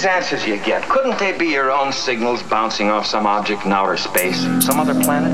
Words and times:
These 0.00 0.06
answers 0.06 0.46
you 0.46 0.56
get, 0.56 0.88
couldn't 0.88 1.18
they 1.18 1.36
be 1.36 1.48
your 1.48 1.70
own 1.70 1.92
signals 1.92 2.42
bouncing 2.42 2.88
off 2.88 3.04
some 3.04 3.26
object 3.26 3.66
in 3.66 3.72
outer 3.72 3.98
space, 3.98 4.40
some 4.64 4.80
other 4.80 4.94
planet, 4.94 5.30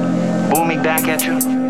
booming 0.52 0.82
back 0.82 1.06
at 1.06 1.24
you? 1.24 1.65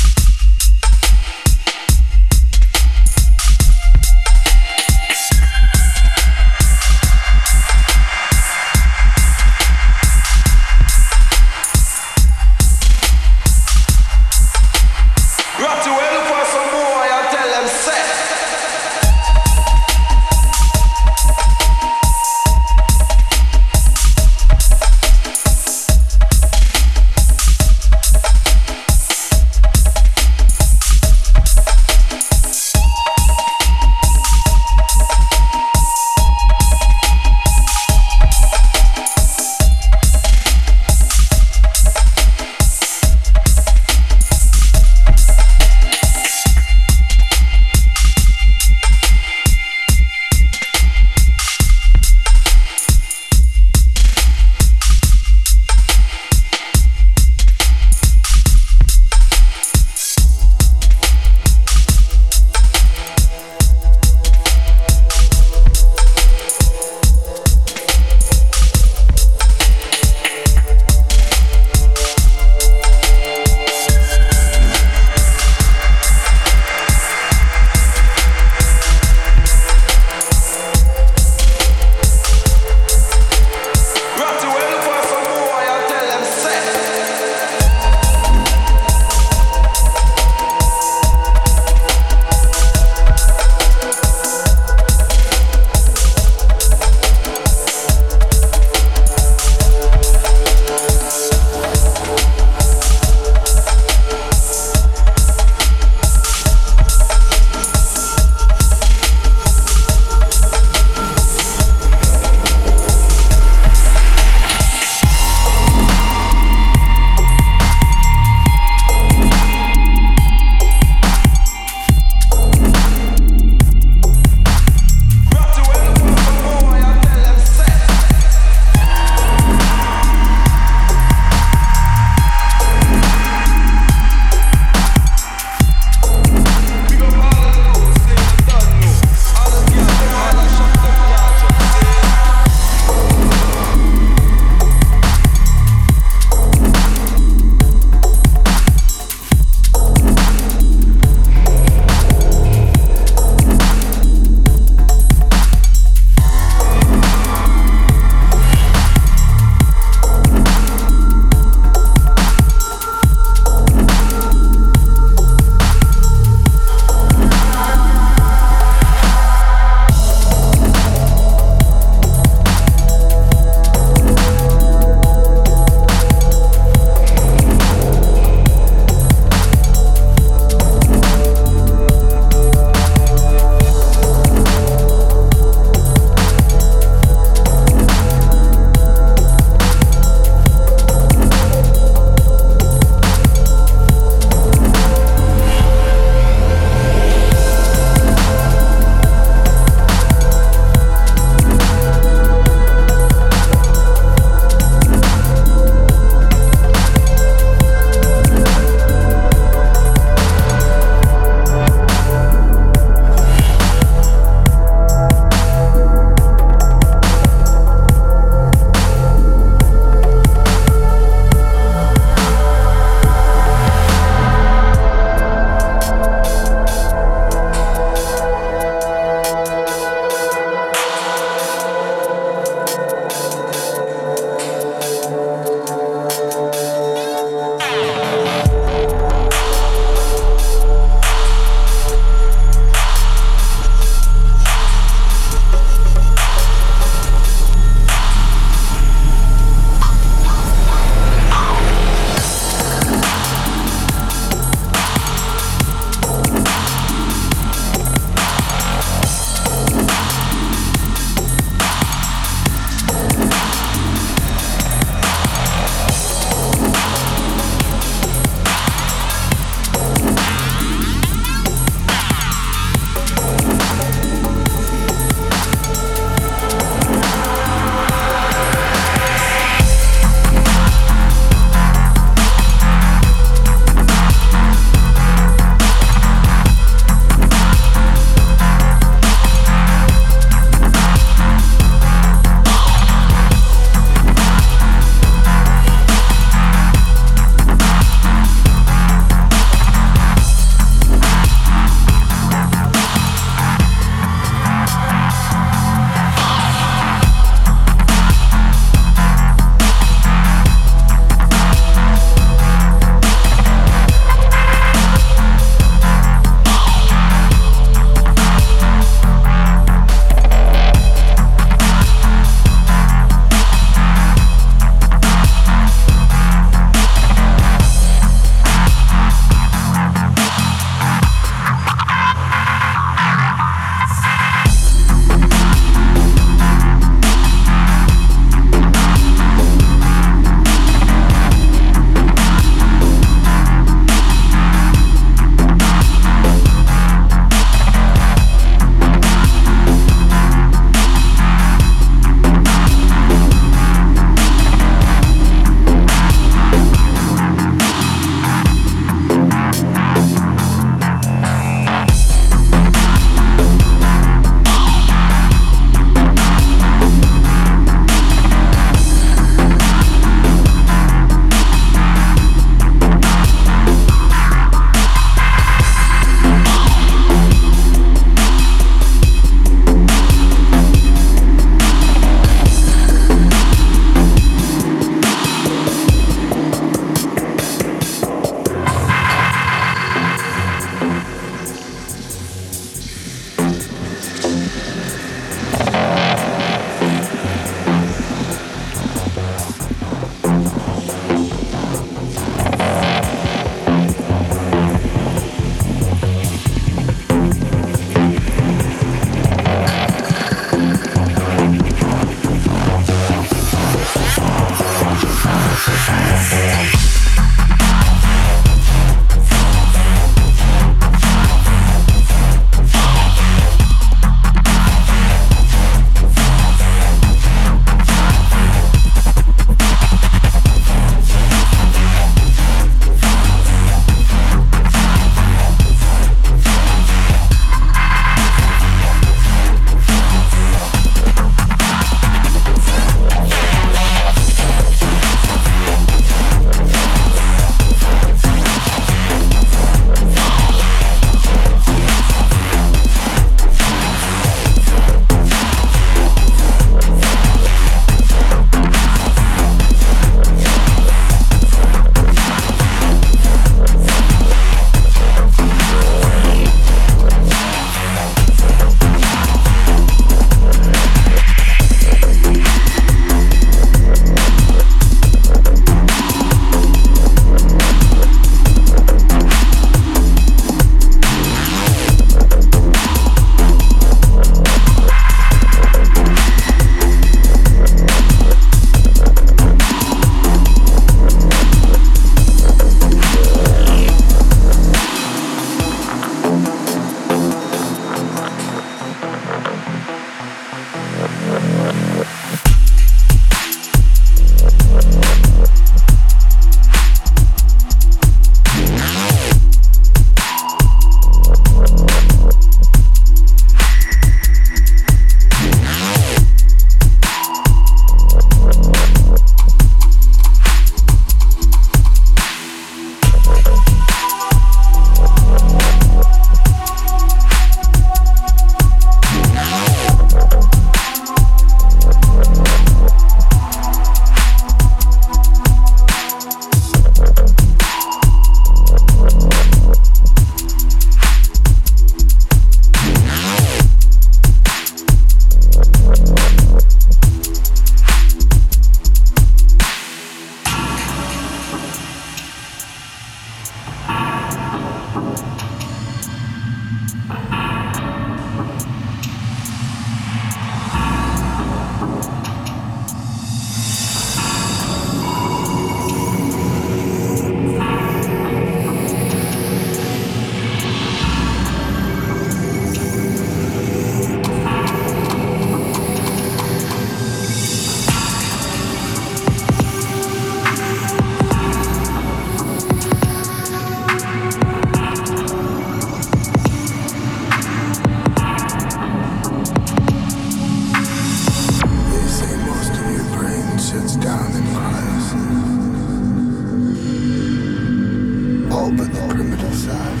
exercise. 599.67 600.00